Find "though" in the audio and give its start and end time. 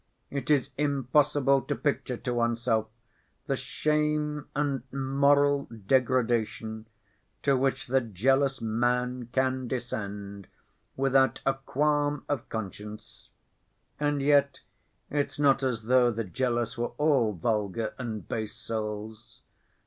15.83-16.09